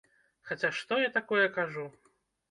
[0.51, 1.85] Хаця што я такое кажу?